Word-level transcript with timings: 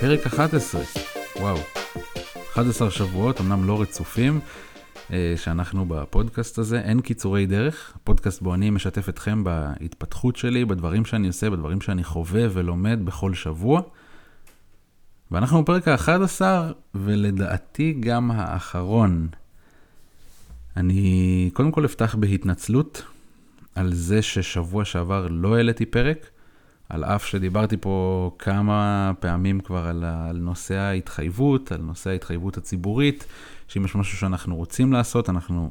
פרק 0.00 0.26
11, 0.26 0.82
וואו, 1.40 1.56
11 2.52 2.90
שבועות, 2.90 3.40
אמנם 3.40 3.64
לא 3.64 3.80
רצופים, 3.80 4.40
אה, 5.12 5.34
שאנחנו 5.36 5.86
בפודקאסט 5.88 6.58
הזה, 6.58 6.80
אין 6.80 7.00
קיצורי 7.00 7.46
דרך, 7.46 7.92
פודקאסט 8.04 8.42
בו 8.42 8.54
אני 8.54 8.70
משתף 8.70 9.08
אתכם 9.08 9.44
בהתפתחות 9.44 10.36
שלי, 10.36 10.64
בדברים 10.64 11.04
שאני 11.04 11.26
עושה, 11.26 11.50
בדברים 11.50 11.80
שאני 11.80 12.04
חווה 12.04 12.46
ולומד 12.52 12.98
בכל 13.04 13.34
שבוע. 13.34 13.80
ואנחנו 15.30 15.62
בפרק 15.62 15.88
ה-11, 15.88 16.40
ולדעתי 16.94 17.96
גם 18.00 18.30
האחרון. 18.30 19.28
אני 20.76 21.50
קודם 21.52 21.70
כל 21.70 21.84
אפתח 21.84 22.14
בהתנצלות 22.14 23.02
על 23.76 23.92
זה 23.92 24.22
ששבוע 24.22 24.84
שעבר 24.84 25.26
לא 25.30 25.56
העליתי 25.56 25.86
פרק. 25.86 26.30
על 26.88 27.04
אף 27.04 27.26
שדיברתי 27.26 27.76
פה 27.80 28.30
כמה 28.38 29.12
פעמים 29.20 29.60
כבר 29.60 29.86
על, 29.86 30.04
על 30.04 30.36
נושא 30.36 30.74
ההתחייבות, 30.74 31.72
על 31.72 31.80
נושא 31.80 32.10
ההתחייבות 32.10 32.56
הציבורית, 32.56 33.26
שאם 33.68 33.84
יש 33.84 33.94
משהו 33.94 34.18
שאנחנו 34.18 34.56
רוצים 34.56 34.92
לעשות, 34.92 35.30
אנחנו 35.30 35.70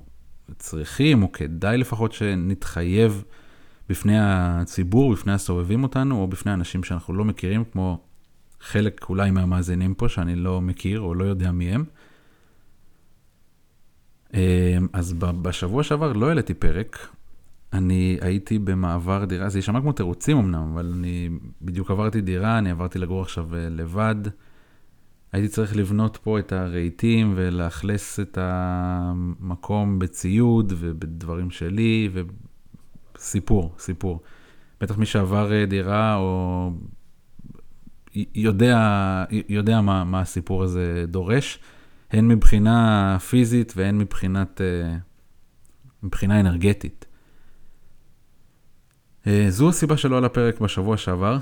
צריכים, 0.57 1.23
או 1.23 1.31
כדאי 1.31 1.77
לפחות 1.77 2.13
שנתחייב 2.13 3.23
בפני 3.89 4.17
הציבור, 4.19 5.13
בפני 5.13 5.33
הסובבים 5.33 5.83
אותנו, 5.83 6.21
או 6.21 6.27
בפני 6.27 6.53
אנשים 6.53 6.83
שאנחנו 6.83 7.13
לא 7.13 7.25
מכירים, 7.25 7.63
כמו 7.71 7.99
חלק 8.61 9.05
אולי 9.09 9.31
מהמאזינים 9.31 9.93
פה, 9.93 10.09
שאני 10.09 10.35
לא 10.35 10.61
מכיר 10.61 10.99
או 10.99 11.13
לא 11.13 11.23
יודע 11.23 11.51
מי 11.51 11.71
הם. 11.71 11.85
אה, 14.33 14.77
אז 14.93 15.13
בשבוע 15.13 15.83
שעבר 15.83 16.13
לא 16.13 16.27
העליתי 16.27 16.53
פרק, 16.53 17.07
אני 17.73 18.17
הייתי 18.21 18.59
במעבר 18.59 19.25
דירה, 19.25 19.49
זה 19.49 19.57
יישמע 19.57 19.81
כמו 19.81 19.91
תירוצים 19.91 20.37
אמנם, 20.37 20.71
אבל 20.73 20.93
אני 20.97 21.29
בדיוק 21.61 21.91
עברתי 21.91 22.21
דירה, 22.21 22.57
אני 22.57 22.71
עברתי 22.71 22.99
לגור 22.99 23.21
עכשיו 23.21 23.55
אה, 23.55 23.69
לבד. 23.69 24.15
הייתי 25.31 25.47
צריך 25.47 25.75
לבנות 25.75 26.17
פה 26.17 26.39
את 26.39 26.51
הרהיטים 26.51 27.33
ולאכלס 27.35 28.19
את 28.19 28.37
המקום 28.41 29.99
בציוד 29.99 30.73
ובדברים 30.77 31.51
שלי, 31.51 32.09
וסיפור, 33.15 33.75
סיפור. 33.79 34.21
בטח 34.81 34.97
מי 34.97 35.05
שעבר 35.05 35.53
אה, 35.53 35.65
דירה 35.65 36.15
או 36.15 36.71
יודע, 38.35 38.79
יודע 39.49 39.81
מה, 39.81 40.03
מה 40.03 40.21
הסיפור 40.21 40.63
הזה 40.63 41.05
דורש, 41.07 41.59
הן 42.11 42.27
מבחינה 42.27 43.17
פיזית 43.19 43.73
והן 43.75 43.97
מבחינת, 43.97 44.61
אה, 44.61 44.97
מבחינה 46.03 46.39
אנרגטית. 46.39 47.05
אה, 49.27 49.45
זו 49.49 49.69
הסיבה 49.69 49.97
שלא 49.97 50.17
עלה 50.17 50.25
הפרק 50.25 50.59
בשבוע 50.59 50.97
שעבר. 50.97 51.37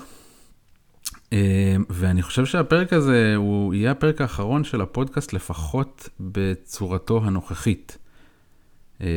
אה, 1.34 1.76
ואני 1.90 2.22
חושב 2.22 2.46
שהפרק 2.46 2.94
הזה 2.94 3.34
הוא 3.36 3.74
יהיה 3.74 3.92
הפרק 3.92 4.22
האחרון 4.22 4.64
של 4.64 4.82
הפודקאסט, 4.82 5.34
לפחות 5.34 6.10
בצורתו 6.20 7.22
הנוכחית. 7.24 7.98
אה, 9.02 9.08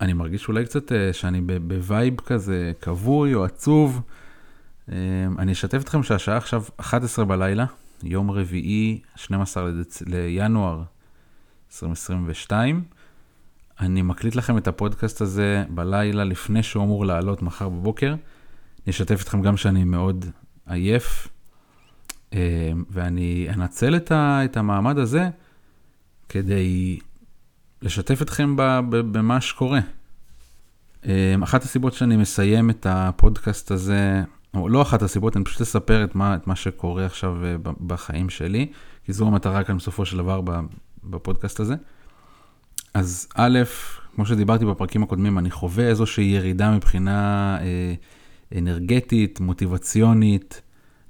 אני 0.00 0.12
מרגיש 0.12 0.48
אולי 0.48 0.64
קצת 0.64 0.92
שאני 1.12 1.40
ב 1.40 1.56
vibe 1.56 2.20
כזה 2.20 2.72
כבוי 2.80 3.34
או 3.34 3.44
עצוב. 3.44 4.00
אני 5.38 5.52
אשתף 5.52 5.82
אתכם 5.82 6.02
שהשעה 6.02 6.36
עכשיו 6.36 6.62
11 6.76 7.24
בלילה, 7.24 7.64
יום 8.02 8.30
רביעי, 8.30 9.00
12 9.16 9.68
לדצ... 9.68 10.02
לינואר 10.06 10.82
2022. 11.70 12.84
אני 13.80 14.02
מקליט 14.02 14.34
לכם 14.34 14.58
את 14.58 14.68
הפודקאסט 14.68 15.20
הזה 15.20 15.64
בלילה 15.68 16.24
לפני 16.24 16.62
שהוא 16.62 16.84
אמור 16.84 17.06
לעלות 17.06 17.42
מחר 17.42 17.68
בבוקר. 17.68 18.08
אני 18.08 18.90
אשתף 18.90 19.22
אתכם 19.22 19.42
גם 19.42 19.56
שאני 19.56 19.84
מאוד 19.84 20.24
עייף, 20.66 21.28
אה, 22.32 22.72
ואני 22.90 23.48
אנצל 23.54 23.96
את 24.16 24.56
המעמד 24.56 24.98
הזה 24.98 25.28
כדי 26.28 26.98
לשתף 27.82 28.22
אתכם 28.22 28.54
במה 28.90 29.40
שקורה. 29.40 29.80
אה, 31.06 31.34
אחת 31.42 31.62
הסיבות 31.62 31.92
שאני 31.92 32.16
מסיים 32.16 32.70
את 32.70 32.86
הפודקאסט 32.90 33.70
הזה, 33.70 34.22
או 34.54 34.68
לא 34.68 34.82
אחת 34.82 35.02
הסיבות, 35.02 35.36
אני 35.36 35.44
פשוט 35.44 35.60
אספר 35.60 36.04
את 36.04 36.14
מה, 36.14 36.34
את 36.36 36.46
מה 36.46 36.56
שקורה 36.56 37.06
עכשיו 37.06 37.44
אה, 37.44 37.56
בחיים 37.86 38.30
שלי, 38.30 38.72
כי 39.04 39.12
זו 39.12 39.26
המטרה 39.26 39.64
כאן 39.64 39.76
בסופו 39.76 40.04
של 40.04 40.16
דבר 40.16 40.40
בפודקאסט 41.04 41.60
הזה. 41.60 41.74
אז 42.94 43.28
א', 43.34 43.58
כמו 44.14 44.26
שדיברתי 44.26 44.64
בפרקים 44.64 45.02
הקודמים, 45.02 45.38
אני 45.38 45.50
חווה 45.50 45.88
איזושהי 45.88 46.24
ירידה 46.24 46.70
מבחינה 46.70 47.58
אה, 47.60 47.94
אנרגטית, 48.58 49.40
מוטיבציונית. 49.40 50.62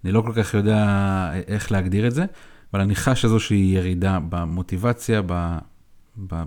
אני 0.05 0.13
לא 0.13 0.21
כל 0.21 0.33
כך 0.37 0.55
יודע 0.55 0.77
אה, 0.77 1.41
איך 1.47 1.73
להגדיר 1.73 2.07
את 2.07 2.15
זה, 2.15 2.25
אבל 2.73 2.81
אני 2.81 2.95
חש 2.95 3.25
איזושהי 3.25 3.73
ירידה 3.75 4.19
במוטיבציה, 4.29 5.23
ב, 5.27 5.59
ב, 6.27 6.43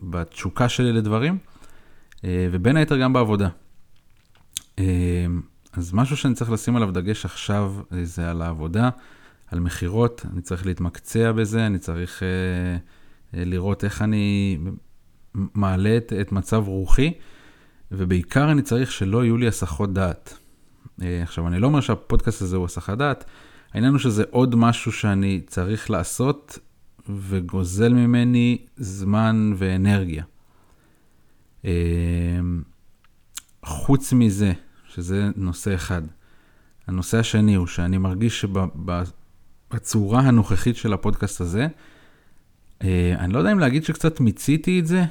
בתשוקה 0.00 0.68
שלי 0.68 0.92
לדברים, 0.92 1.38
אה, 2.24 2.48
ובין 2.50 2.76
היתר 2.76 2.96
גם 2.96 3.12
בעבודה. 3.12 3.48
אה, 4.78 5.26
אז 5.72 5.92
משהו 5.92 6.16
שאני 6.16 6.34
צריך 6.34 6.50
לשים 6.50 6.76
עליו 6.76 6.90
דגש 6.90 7.24
עכשיו 7.24 7.74
אה, 7.92 8.04
זה 8.04 8.30
על 8.30 8.42
העבודה, 8.42 8.90
על 9.50 9.60
מכירות, 9.60 10.26
אני 10.32 10.40
צריך 10.40 10.66
להתמקצע 10.66 11.32
בזה, 11.32 11.66
אני 11.66 11.78
צריך... 11.78 12.22
אה, 12.22 12.76
לראות 13.36 13.84
איך 13.84 14.02
אני 14.02 14.58
מעלה 15.34 15.96
את, 15.96 16.12
את 16.20 16.32
מצב 16.32 16.64
רוחי, 16.66 17.12
ובעיקר 17.92 18.52
אני 18.52 18.62
צריך 18.62 18.92
שלא 18.92 19.24
יהיו 19.24 19.36
לי 19.36 19.48
הסחות 19.48 19.92
דעת. 19.92 20.38
אה, 21.02 21.22
עכשיו, 21.22 21.48
אני 21.48 21.58
לא 21.58 21.66
אומר 21.66 21.80
שהפודקאסט 21.80 22.42
הזה 22.42 22.56
הוא 22.56 22.64
הסחת 22.64 22.98
דעת, 22.98 23.24
העניין 23.72 23.92
הוא 23.92 23.98
שזה 23.98 24.24
עוד 24.30 24.54
משהו 24.54 24.92
שאני 24.92 25.40
צריך 25.46 25.90
לעשות 25.90 26.58
וגוזל 27.08 27.92
ממני 27.92 28.58
זמן 28.76 29.52
ואנרגיה. 29.56 30.24
אה, 31.64 31.70
חוץ 33.64 34.12
מזה, 34.12 34.52
שזה 34.88 35.28
נושא 35.36 35.74
אחד, 35.74 36.02
הנושא 36.86 37.18
השני 37.18 37.54
הוא 37.54 37.66
שאני 37.66 37.98
מרגיש 37.98 38.44
שבצורה 39.70 40.20
הנוכחית 40.20 40.76
של 40.76 40.92
הפודקאסט 40.92 41.40
הזה, 41.40 41.62
אה, 41.62 41.68
אני 43.18 43.32
לא 43.32 43.38
יודע 43.38 43.52
אם 43.52 43.58
להגיד 43.58 43.84
שקצת 43.84 44.20
מיציתי 44.20 44.80
את 44.80 44.86
זה, 44.86 45.04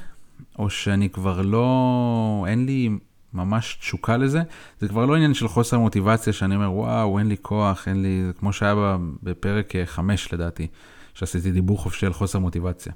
או 0.60 0.70
שאני 0.70 1.10
כבר 1.10 1.42
לא, 1.42 2.46
אין 2.48 2.66
לי 2.66 2.90
ממש 3.34 3.78
תשוקה 3.80 4.18
לזה. 4.18 4.42
זה 4.80 4.88
כבר 4.88 5.06
לא 5.06 5.16
עניין 5.16 5.34
של 5.34 5.48
חוסר 5.48 5.80
מוטיבציה, 5.80 6.34
שאני 6.34 6.56
אומר, 6.56 6.72
וואו, 6.72 7.20
אין 7.20 7.28
לי 7.28 7.36
כוח, 7.42 7.88
אין 7.88 8.02
לי, 8.02 8.24
זה 8.26 8.34
כמו 8.34 8.54
שהיה 8.54 8.98
בפרק 9.24 9.74
5 9.86 10.28
אה, 10.28 10.38
לדעתי, 10.38 10.68
שעשיתי 11.14 11.52
דיבור 11.52 11.78
חופשי 11.78 12.06
על 12.06 12.14
חוסר 12.14 12.40
מוטיבציה. 12.40 12.94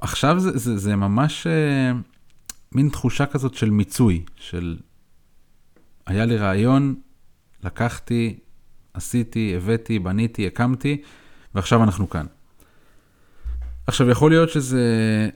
עכשיו 0.00 0.40
זה, 0.40 0.58
זה, 0.58 0.76
זה 0.76 0.96
ממש 0.96 1.46
אה, 1.46 1.92
מין 2.72 2.88
תחושה 2.88 3.26
כזאת 3.26 3.54
של 3.54 3.70
מיצוי, 3.70 4.24
של 4.36 4.76
היה 6.06 6.24
לי 6.24 6.36
רעיון, 6.36 6.94
לקחתי, 7.64 8.38
עשיתי, 8.94 9.54
הבאתי, 9.56 9.98
בניתי, 9.98 10.46
הקמתי, 10.46 11.02
ועכשיו 11.54 11.82
אנחנו 11.82 12.10
כאן. 12.10 12.26
עכשיו, 13.86 14.10
יכול 14.10 14.30
להיות 14.30 14.50
שזה 14.50 14.82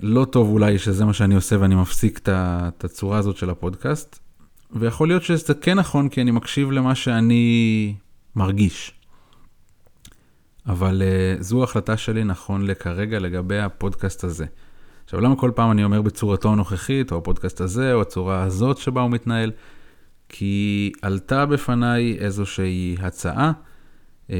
לא 0.00 0.24
טוב 0.24 0.48
אולי 0.48 0.78
שזה 0.78 1.04
מה 1.04 1.12
שאני 1.12 1.34
עושה 1.34 1.56
ואני 1.60 1.74
מפסיק 1.74 2.20
את 2.28 2.84
הצורה 2.84 3.18
הזאת 3.18 3.36
של 3.36 3.50
הפודקאסט, 3.50 4.18
ויכול 4.72 5.08
להיות 5.08 5.22
שזה 5.22 5.54
כן 5.54 5.78
נכון 5.78 6.08
כי 6.08 6.22
אני 6.22 6.30
מקשיב 6.30 6.70
למה 6.70 6.94
שאני 6.94 7.94
מרגיש. 8.36 8.92
אבל 10.66 11.02
uh, 11.02 11.42
זו 11.42 11.64
החלטה 11.64 11.96
שלי 11.96 12.24
נכון 12.24 12.66
לכרגע 12.66 13.18
לגבי 13.18 13.58
הפודקאסט 13.58 14.24
הזה. 14.24 14.46
עכשיו, 15.04 15.20
למה 15.20 15.36
כל 15.36 15.50
פעם 15.54 15.70
אני 15.70 15.84
אומר 15.84 16.02
בצורתו 16.02 16.52
הנוכחית, 16.52 17.12
או 17.12 17.18
הפודקאסט 17.18 17.60
הזה, 17.60 17.92
או 17.92 18.00
הצורה 18.00 18.42
הזאת 18.42 18.78
שבה 18.78 19.00
הוא 19.00 19.10
מתנהל? 19.10 19.52
כי 20.28 20.92
עלתה 21.02 21.46
בפניי 21.46 22.16
איזושהי 22.18 22.96
הצעה. 23.00 23.52
Uh, 24.28 24.32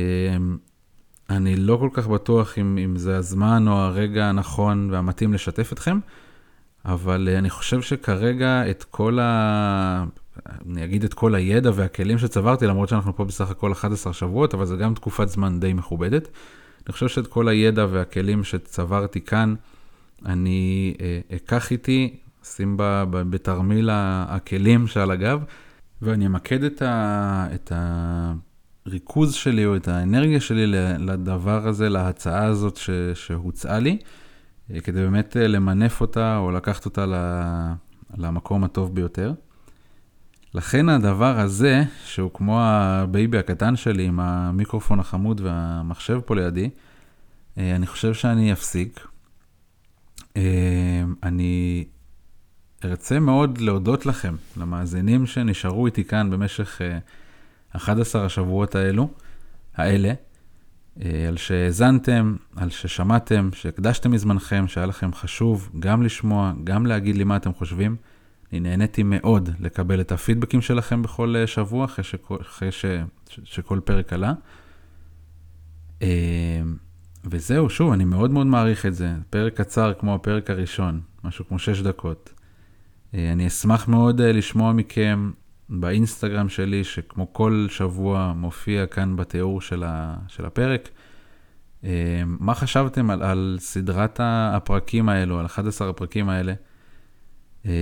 אני 1.31 1.57
לא 1.57 1.77
כל 1.77 1.89
כך 1.93 2.07
בטוח 2.07 2.59
אם, 2.59 2.79
אם 2.85 2.97
זה 2.97 3.17
הזמן 3.17 3.69
או 3.69 3.73
הרגע 3.73 4.27
הנכון 4.27 4.91
והמתאים 4.93 5.33
לשתף 5.33 5.73
אתכם, 5.73 5.99
אבל 6.85 7.29
אה, 7.33 7.39
אני 7.39 7.51
חושב 7.51 7.83
שכרגע 7.83 8.71
את 8.71 8.85
כל 8.85 9.19
ה... 9.23 10.05
אני 10.67 10.85
אגיד 10.85 11.05
את 11.05 11.15
כל 11.15 11.35
הידע 11.35 11.71
והכלים 11.75 12.19
שצברתי, 12.19 12.67
למרות 12.67 12.89
שאנחנו 12.89 13.17
פה 13.17 13.25
בסך 13.25 13.51
הכל 13.51 13.73
11 13.73 14.13
שבועות, 14.13 14.55
אבל 14.55 14.65
זה 14.65 14.77
גם 14.77 14.95
תקופת 14.95 15.29
זמן 15.29 15.61
די 15.61 15.73
מכובדת. 15.73 16.29
אני 16.87 16.93
חושב 16.93 17.09
שאת 17.09 17.27
כל 17.27 17.49
הידע 17.49 17.87
והכלים 17.91 18.45
שצברתי 18.45 19.21
כאן, 19.21 19.55
אני 20.27 20.95
אה, 21.01 21.37
אקח 21.37 21.71
איתי, 21.71 22.17
אשים 22.43 22.75
בתרמיל 23.11 23.91
הכלים 23.93 24.87
שעל 24.87 25.11
הגב, 25.11 25.45
ואני 26.03 26.27
אמקד 26.27 26.63
את, 26.63 26.83
ה, 26.83 27.47
את 27.55 27.73
ה, 27.75 28.33
הריכוז 28.89 29.35
שלי 29.35 29.67
או 29.67 29.77
את 29.77 29.89
האנרגיה 29.89 30.41
שלי 30.41 30.67
לדבר 30.99 31.69
הזה, 31.69 31.89
להצעה 31.89 32.45
הזאת 32.45 32.77
ש, 32.77 32.91
שהוצעה 33.15 33.79
לי, 33.79 33.99
אה, 34.71 34.81
כדי 34.81 35.01
באמת 35.01 35.37
אה, 35.37 35.49
למנף 35.49 36.01
אותה 36.01 36.37
או 36.37 36.51
לקחת 36.51 36.85
אותה 36.85 37.05
למקום 38.17 38.65
הטוב 38.65 38.95
ביותר. 38.95 39.33
לכן 40.55 40.89
הדבר 40.89 41.41
הזה, 41.41 41.83
שהוא 42.05 42.31
כמו 42.35 42.61
ה 42.61 42.77
baby 42.77 43.39
הקטן 43.39 43.77
שלי 43.77 44.05
עם 44.05 44.21
המיקרופון 44.21 45.01
החמוד 45.01 45.41
והמחשב 45.41 46.21
פה 46.27 46.35
לידי, 46.35 46.71
אה, 47.59 47.77
אני 47.77 47.87
חושב 47.87 48.15
שאני 48.15 48.53
אפסיק. 48.53 49.07
אני 51.23 51.85
ארצה 52.85 53.21
מאוד 53.21 53.59
להודות 53.59 54.07
לכם, 54.07 54.35
למאזינים 54.57 55.27
שנשארו 55.27 55.87
איתי 55.87 56.05
כאן 56.05 56.31
במשך 56.31 56.81
11 57.77 58.25
השבועות 58.25 58.75
האלו, 58.75 59.09
האלה. 59.75 60.13
אה, 61.05 61.29
על 61.29 61.37
שהאזנתם, 61.37 62.37
על 62.57 62.71
ששמעתם, 62.71 63.51
שהקדשתם 63.53 64.11
מזמנכם, 64.11 64.69
שהיה 64.69 64.87
לכם 64.87 65.13
חשוב 65.13 65.71
גם 65.79 66.03
לשמוע, 66.03 66.53
גם 66.65 66.87
להגיד 66.87 67.17
לי 67.17 67.25
מה 67.25 67.37
אתם 67.37 67.55
חושבים. 67.55 67.97
אני 68.53 68.61
נהניתי 68.61 69.03
מאוד 69.03 69.51
לקבל 69.61 70.01
את 70.01 70.13
הפידבקים 70.13 70.61
שלכם 70.61 71.03
בכל 71.03 71.35
אה, 71.37 71.47
שבוע, 71.47 71.85
אחרי, 71.85 72.05
שכל, 72.05 72.37
אחרי 72.41 72.73
ש, 72.73 72.85
ש, 73.29 73.41
שכל 73.45 73.81
פרק 73.85 74.13
עלה. 74.13 74.33
אה, 76.03 76.61
וזהו, 77.25 77.71
שוב, 77.71 77.93
אני 77.93 78.05
מאוד 78.05 78.31
מאוד 78.31 78.47
מעריך 78.47 78.87
את 78.87 78.95
זה. 78.95 79.13
פרק 79.31 79.61
קצר 79.61 79.93
כמו 79.99 80.15
הפרק 80.15 80.51
הראשון, 80.51 81.01
משהו 81.25 81.49
כמו 81.49 81.59
6 81.59 81.81
דקות. 81.81 82.33
אני 83.15 83.47
אשמח 83.47 83.89
מאוד 83.89 84.21
לשמוע 84.21 84.73
מכם 84.73 85.31
באינסטגרם 85.69 86.49
שלי, 86.49 86.85
שכמו 86.85 87.33
כל 87.33 87.67
שבוע 87.71 88.33
מופיע 88.37 88.87
כאן 88.87 89.17
בתיאור 89.17 89.61
של, 89.61 89.85
ה, 89.87 90.17
של 90.29 90.47
הפרק. 90.47 90.89
אה, 91.85 92.23
מה 92.27 92.55
חשבתם 92.55 93.11
על, 93.11 93.23
על 93.23 93.57
סדרת 93.61 94.21
הפרקים 94.23 95.09
האלו, 95.09 95.39
על 95.39 95.47
11 95.47 95.91
הפרקים 95.91 96.29
האלה? 96.29 96.55
אה, 97.67 97.73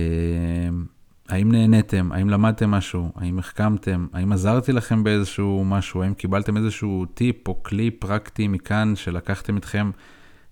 האם 1.29 1.51
נהניתם? 1.51 2.11
האם 2.11 2.29
למדתם 2.29 2.71
משהו? 2.71 3.11
האם 3.15 3.39
החכמתם? 3.39 4.07
האם 4.13 4.31
עזרתי 4.31 4.71
לכם 4.71 5.03
באיזשהו 5.03 5.65
משהו? 5.65 6.03
האם 6.03 6.13
קיבלתם 6.13 6.57
איזשהו 6.57 7.05
טיפ 7.13 7.47
או 7.47 7.63
כלי 7.63 7.91
פרקטי 7.91 8.47
מכאן 8.47 8.93
שלקחתם 8.95 9.55
איתכם 9.55 9.91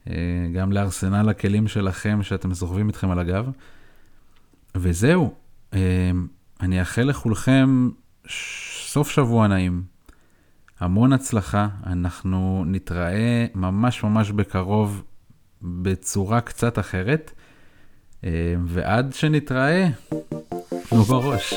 אה, 0.09 0.13
גם 0.53 0.71
לארסנל 0.71 1.29
הכלים 1.29 1.67
שלכם 1.67 2.23
שאתם 2.23 2.53
סוחבים 2.53 2.87
איתכם 2.87 3.11
על 3.11 3.19
הגב? 3.19 3.49
וזהו. 4.75 5.35
אני 6.61 6.79
אאחל 6.79 7.01
לכולכם 7.01 7.89
סוף 8.85 9.09
שבוע 9.09 9.47
נעים. 9.47 9.83
המון 10.79 11.13
הצלחה, 11.13 11.67
אנחנו 11.85 12.63
נתראה 12.67 13.45
ממש 13.55 14.03
ממש 14.03 14.31
בקרוב 14.31 15.03
בצורה 15.61 16.41
קצת 16.41 16.79
אחרת, 16.79 17.31
אה, 18.23 18.29
ועד 18.65 19.13
שנתראה, 19.13 19.87
תנו 20.89 21.03
בראש. 21.03 21.53